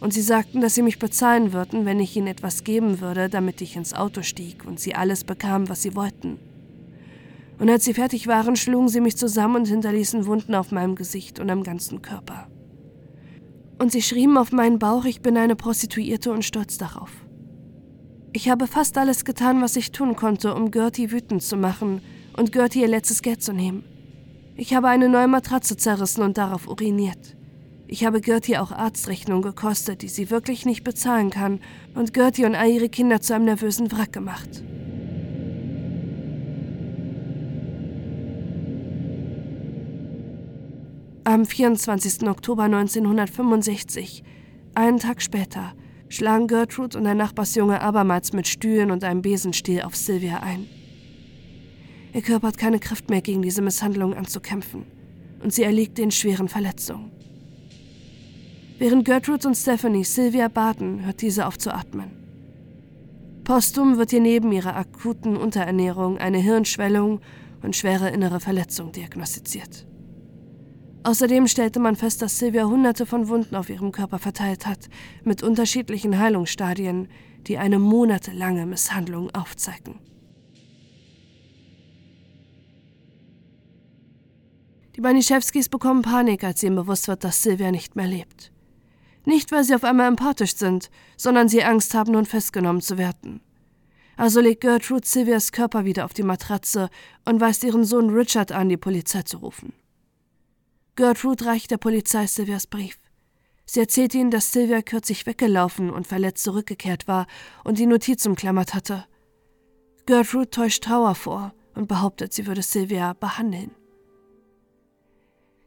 und 0.00 0.12
sie 0.12 0.20
sagten, 0.20 0.60
dass 0.60 0.74
sie 0.74 0.82
mich 0.82 0.98
bezahlen 0.98 1.54
würden, 1.54 1.86
wenn 1.86 1.98
ich 1.98 2.14
ihnen 2.14 2.26
etwas 2.26 2.64
geben 2.64 3.00
würde, 3.00 3.30
damit 3.30 3.62
ich 3.62 3.76
ins 3.76 3.94
Auto 3.94 4.20
stieg 4.20 4.66
und 4.66 4.78
sie 4.78 4.94
alles 4.94 5.24
bekamen, 5.24 5.70
was 5.70 5.80
sie 5.80 5.96
wollten. 5.96 6.38
Und 7.58 7.70
als 7.70 7.86
sie 7.86 7.94
fertig 7.94 8.26
waren, 8.26 8.54
schlugen 8.54 8.88
sie 8.88 9.00
mich 9.00 9.16
zusammen 9.16 9.56
und 9.56 9.68
hinterließen 9.68 10.26
Wunden 10.26 10.54
auf 10.54 10.72
meinem 10.72 10.94
Gesicht 10.94 11.40
und 11.40 11.48
am 11.50 11.62
ganzen 11.62 12.02
Körper. 12.02 12.48
Und 13.78 13.92
sie 13.92 14.02
schrieben 14.02 14.36
auf 14.36 14.52
meinen 14.52 14.78
Bauch, 14.78 15.04
ich 15.04 15.20
bin 15.20 15.36
eine 15.36 15.56
Prostituierte 15.56 16.32
und 16.32 16.44
stolz 16.44 16.78
darauf. 16.78 17.10
Ich 18.32 18.50
habe 18.50 18.66
fast 18.66 18.98
alles 18.98 19.24
getan, 19.24 19.62
was 19.62 19.76
ich 19.76 19.92
tun 19.92 20.16
konnte, 20.16 20.54
um 20.54 20.70
Gertie 20.70 21.12
wütend 21.12 21.42
zu 21.42 21.56
machen 21.56 22.02
und 22.36 22.52
Gertie 22.52 22.82
ihr 22.82 22.88
letztes 22.88 23.22
Geld 23.22 23.42
zu 23.42 23.52
nehmen. 23.52 23.84
Ich 24.56 24.74
habe 24.74 24.88
eine 24.88 25.08
neue 25.08 25.28
Matratze 25.28 25.76
zerrissen 25.76 26.22
und 26.22 26.36
darauf 26.36 26.68
uriniert. 26.68 27.36
Ich 27.86 28.04
habe 28.04 28.20
Gertie 28.20 28.58
auch 28.58 28.70
Arztrechnungen 28.70 29.42
gekostet, 29.42 30.02
die 30.02 30.08
sie 30.08 30.30
wirklich 30.30 30.66
nicht 30.66 30.84
bezahlen 30.84 31.30
kann, 31.30 31.60
und 31.94 32.12
Gertie 32.12 32.44
und 32.44 32.54
all 32.54 32.68
ihre 32.68 32.90
Kinder 32.90 33.20
zu 33.20 33.34
einem 33.34 33.46
nervösen 33.46 33.90
Wrack 33.92 34.12
gemacht. 34.12 34.62
Am 41.28 41.44
24. 41.44 42.26
Oktober 42.26 42.62
1965, 42.62 44.22
einen 44.74 44.98
Tag 44.98 45.20
später, 45.20 45.74
schlagen 46.08 46.46
Gertrude 46.46 46.96
und 46.96 47.06
ein 47.06 47.18
Nachbarsjunge 47.18 47.82
abermals 47.82 48.32
mit 48.32 48.48
Stühlen 48.48 48.90
und 48.90 49.04
einem 49.04 49.20
Besenstiel 49.20 49.82
auf 49.82 49.94
Sylvia 49.94 50.38
ein. 50.38 50.66
Ihr 52.14 52.22
Körper 52.22 52.48
hat 52.48 52.56
keine 52.56 52.78
Kraft 52.78 53.10
mehr, 53.10 53.20
gegen 53.20 53.42
diese 53.42 53.60
Misshandlung 53.60 54.14
anzukämpfen, 54.14 54.86
und 55.42 55.52
sie 55.52 55.64
erliegt 55.64 55.98
den 55.98 56.10
schweren 56.10 56.48
Verletzungen. 56.48 57.10
Während 58.78 59.04
Gertrude 59.04 59.48
und 59.48 59.54
Stephanie 59.54 60.04
Sylvia 60.04 60.48
baten, 60.48 61.04
hört 61.04 61.20
diese 61.20 61.46
auf 61.46 61.58
zu 61.58 61.74
atmen. 61.74 62.10
Postum 63.44 63.98
wird 63.98 64.14
ihr 64.14 64.22
neben 64.22 64.50
ihrer 64.50 64.76
akuten 64.76 65.36
Unterernährung 65.36 66.16
eine 66.16 66.38
Hirnschwellung 66.38 67.20
und 67.62 67.76
schwere 67.76 68.08
innere 68.08 68.40
Verletzung 68.40 68.92
diagnostiziert. 68.92 69.84
Außerdem 71.08 71.46
stellte 71.46 71.80
man 71.80 71.96
fest, 71.96 72.20
dass 72.20 72.38
Sylvia 72.38 72.66
hunderte 72.66 73.06
von 73.06 73.28
Wunden 73.28 73.56
auf 73.56 73.70
ihrem 73.70 73.92
Körper 73.92 74.18
verteilt 74.18 74.66
hat, 74.66 74.90
mit 75.24 75.42
unterschiedlichen 75.42 76.18
Heilungsstadien, 76.18 77.08
die 77.46 77.56
eine 77.56 77.78
monatelange 77.78 78.66
Misshandlung 78.66 79.34
aufzeigen. 79.34 80.00
Die 84.96 85.00
Baniszewskis 85.00 85.70
bekommen 85.70 86.02
Panik, 86.02 86.44
als 86.44 86.62
ihnen 86.62 86.76
bewusst 86.76 87.08
wird, 87.08 87.24
dass 87.24 87.42
Sylvia 87.42 87.70
nicht 87.70 87.96
mehr 87.96 88.06
lebt. 88.06 88.52
Nicht, 89.24 89.50
weil 89.50 89.64
sie 89.64 89.74
auf 89.74 89.84
einmal 89.84 90.08
empathisch 90.08 90.56
sind, 90.56 90.90
sondern 91.16 91.48
sie 91.48 91.64
Angst 91.64 91.94
haben, 91.94 92.12
nun 92.12 92.26
festgenommen 92.26 92.82
zu 92.82 92.98
werden. 92.98 93.40
Also 94.18 94.42
legt 94.42 94.60
Gertrude 94.60 95.06
Sylvias 95.06 95.52
Körper 95.52 95.86
wieder 95.86 96.04
auf 96.04 96.12
die 96.12 96.22
Matratze 96.22 96.90
und 97.24 97.40
weist 97.40 97.64
ihren 97.64 97.84
Sohn 97.84 98.10
Richard 98.10 98.52
an, 98.52 98.68
die 98.68 98.76
Polizei 98.76 99.22
zu 99.22 99.38
rufen. 99.38 99.72
Gertrude 100.98 101.46
reicht 101.46 101.70
der 101.70 101.76
Polizei 101.76 102.26
Sylvias 102.26 102.66
Brief. 102.66 102.98
Sie 103.66 103.78
erzählt 103.78 104.16
ihnen, 104.16 104.32
dass 104.32 104.50
Sylvia 104.50 104.82
kürzlich 104.82 105.26
weggelaufen 105.26 105.90
und 105.90 106.08
verletzt 106.08 106.42
zurückgekehrt 106.42 107.06
war 107.06 107.28
und 107.62 107.78
die 107.78 107.86
Notiz 107.86 108.26
umklammert 108.26 108.74
hatte. 108.74 109.04
Gertrude 110.06 110.50
täuscht 110.50 110.82
Trauer 110.82 111.14
vor 111.14 111.54
und 111.76 111.86
behauptet, 111.86 112.32
sie 112.32 112.48
würde 112.48 112.62
Sylvia 112.62 113.12
behandeln. 113.12 113.70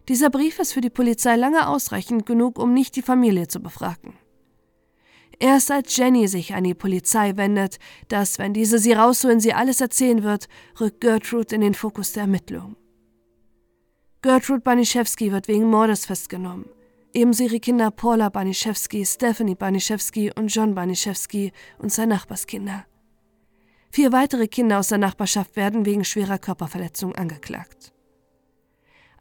Dieser 0.09 0.29
Brief 0.29 0.59
ist 0.59 0.73
für 0.73 0.81
die 0.81 0.89
Polizei 0.89 1.38
lange 1.38 1.65
ausreichend 1.69 2.25
genug, 2.25 2.59
um 2.59 2.73
nicht 2.73 2.97
die 2.97 3.01
Familie 3.01 3.47
zu 3.47 3.61
befragen. 3.61 4.15
Erst 5.39 5.71
als 5.71 5.95
Jenny 5.95 6.27
sich 6.27 6.55
an 6.55 6.65
die 6.65 6.75
Polizei 6.75 7.38
wendet, 7.38 7.79
dass, 8.09 8.38
wenn 8.38 8.53
diese 8.53 8.79
sie 8.79 8.91
rausholen, 8.91 9.39
sie 9.39 9.53
alles 9.53 9.79
erzählen 9.79 10.23
wird, 10.23 10.50
rückt 10.81 11.00
Gertrude 11.00 11.55
in 11.55 11.61
den 11.61 11.73
Fokus 11.73 12.11
der 12.11 12.23
Ermittlung. 12.23 12.75
Gertrude 14.24 14.62
Baniszewski 14.62 15.32
wird 15.32 15.48
wegen 15.48 15.68
Mordes 15.68 16.06
festgenommen. 16.06 16.70
Ebenso 17.12 17.44
ihre 17.44 17.60
Kinder 17.60 17.90
Paula 17.90 18.30
Baniszewski, 18.30 19.04
Stephanie 19.04 19.56
Baniszewski 19.56 20.32
und 20.38 20.54
John 20.54 20.75
Baniszewski 20.75 21.51
und 21.80 21.92
zwei 21.92 22.06
Nachbarskinder. 22.06 22.86
Vier 23.90 24.12
weitere 24.12 24.48
Kinder 24.48 24.78
aus 24.78 24.90
der 24.90 25.00
Nachbarschaft 25.00 25.56
werden 25.56 25.88
wegen 25.88 26.06
schwerer 26.06 26.38
Körperverletzung 26.38 27.16
angeklagt. 27.16 27.94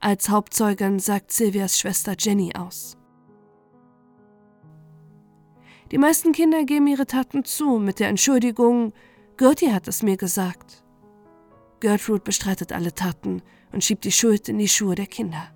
Als 0.00 0.28
Hauptzeugin 0.28 0.98
sagt 0.98 1.32
Silvias 1.32 1.78
Schwester 1.78 2.14
Jenny 2.18 2.52
aus. 2.54 2.98
Die 5.92 5.98
meisten 5.98 6.32
Kinder 6.32 6.64
geben 6.64 6.86
ihre 6.86 7.06
Taten 7.06 7.46
zu 7.46 7.78
mit 7.78 8.00
der 8.00 8.08
Entschuldigung, 8.08 8.92
Gertie 9.38 9.72
hat 9.72 9.88
es 9.88 10.02
mir 10.02 10.18
gesagt. 10.18 10.84
Gertrude 11.80 12.20
bestreitet 12.20 12.72
alle 12.72 12.94
Taten 12.94 13.40
und 13.72 13.84
schiebt 13.84 14.04
die 14.04 14.12
Schuld 14.12 14.48
in 14.48 14.58
die 14.58 14.68
Schuhe 14.68 14.94
der 14.94 15.06
Kinder. 15.06 15.48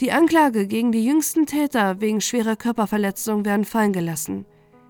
Die 0.00 0.12
Anklage 0.12 0.66
gegen 0.66 0.92
die 0.92 1.04
jüngsten 1.04 1.46
Täter 1.46 2.00
wegen 2.00 2.20
schwerer 2.20 2.56
Körperverletzung 2.56 3.44
werden 3.44 3.64
fallen 3.64 3.92
gelassen, 3.92 4.44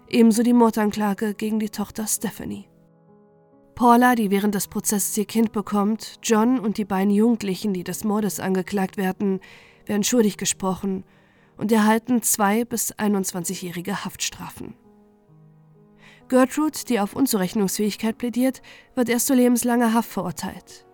ebenso 0.09 0.43
die 0.43 0.55
Mordanklage 0.55 1.35
gegen 1.35 1.59
die 1.59 1.69
Tochter 1.69 2.07
Stephanie. 2.07 2.69
Paula, 3.75 4.15
die 4.15 4.31
während 4.31 4.55
des 4.55 4.69
Prozesses 4.69 5.17
ihr 5.19 5.27
Kind 5.27 5.53
bekommt, 5.53 6.19
John 6.23 6.59
und 6.61 6.79
die 6.79 6.85
beiden 6.85 7.13
Jugendlichen, 7.13 7.75
die 7.75 7.85
des 7.85 8.05
Mordes 8.05 8.41
angeklagt 8.41 8.97
werden, 8.97 9.41
werden 9.87 10.05
schuldig 10.05 10.37
gesprochen 10.37 11.05
und 11.57 11.73
erhalten 11.73 12.23
zwei 12.23 12.65
bis 12.65 12.95
21-jährige 12.95 14.05
Haftstrafen. 14.05 14.75
Gertrude, 16.29 16.79
die 16.89 17.01
auf 17.01 17.15
Unzurechnungsfähigkeit 17.15 18.17
plädiert, 18.17 18.63
wird 18.95 19.09
erst 19.09 19.27
zu 19.27 19.35
lebenslanger 19.35 19.93
Haft 19.93 20.11
verurteilt. 20.11 20.87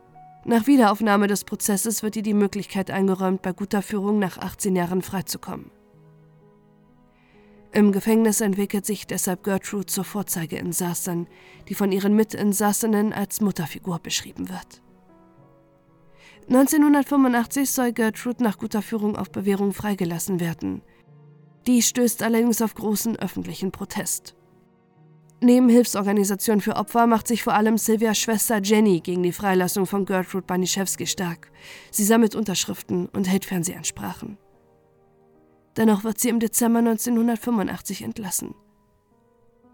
Nach 0.44 0.66
Wiederaufnahme 0.66 1.26
des 1.26 1.44
Prozesses 1.44 2.02
wird 2.02 2.16
ihr 2.16 2.22
die 2.22 2.34
Möglichkeit 2.34 2.90
eingeräumt, 2.90 3.42
bei 3.42 3.52
guter 3.52 3.82
Führung 3.82 4.18
nach 4.18 4.38
18 4.38 4.74
Jahren 4.74 5.02
freizukommen. 5.02 5.70
Im 7.72 7.92
Gefängnis 7.92 8.40
entwickelt 8.40 8.84
sich 8.84 9.06
deshalb 9.06 9.44
Gertrude 9.44 9.86
zur 9.86 10.04
Vorzeigeinsassin, 10.04 11.28
die 11.68 11.74
von 11.74 11.92
ihren 11.92 12.16
Mitinsassinnen 12.16 13.12
als 13.12 13.40
Mutterfigur 13.40 14.00
beschrieben 14.00 14.48
wird. 14.48 14.82
1985 16.48 17.70
soll 17.70 17.92
Gertrude 17.92 18.42
nach 18.42 18.58
guter 18.58 18.82
Führung 18.82 19.16
auf 19.16 19.30
Bewährung 19.30 19.72
freigelassen 19.72 20.40
werden. 20.40 20.82
Dies 21.66 21.88
stößt 21.88 22.24
allerdings 22.24 22.60
auf 22.60 22.74
großen 22.74 23.16
öffentlichen 23.16 23.70
Protest. 23.70 24.34
Neben 25.42 25.70
Hilfsorganisationen 25.70 26.60
für 26.60 26.76
Opfer 26.76 27.06
macht 27.06 27.26
sich 27.26 27.42
vor 27.42 27.54
allem 27.54 27.78
Silvias 27.78 28.18
Schwester 28.18 28.60
Jenny 28.62 29.00
gegen 29.00 29.22
die 29.22 29.32
Freilassung 29.32 29.86
von 29.86 30.04
Gertrude 30.04 30.46
Baniszewski 30.46 31.06
stark. 31.06 31.50
Sie 31.90 32.04
sammelt 32.04 32.34
Unterschriften 32.34 33.08
und 33.08 33.26
hält 33.26 33.46
Fernsehansprachen. 33.46 34.36
Dennoch 35.78 36.04
wird 36.04 36.18
sie 36.18 36.28
im 36.28 36.40
Dezember 36.40 36.80
1985 36.80 38.02
entlassen. 38.02 38.54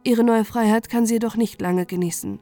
Ihre 0.05 0.23
neue 0.23 0.45
Freiheit 0.45 0.89
kann 0.89 1.05
sie 1.05 1.15
jedoch 1.15 1.35
nicht 1.35 1.61
lange 1.61 1.85
genießen. 1.85 2.39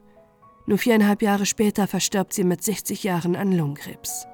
Nur 0.67 0.77
viereinhalb 0.77 1.23
Jahre 1.23 1.47
später 1.47 1.87
verstirbt 1.87 2.33
sie 2.33 2.43
mit 2.43 2.63
60 2.63 3.03
Jahren 3.03 3.35
an 3.35 3.51
Lungenkrebs. 3.51 4.27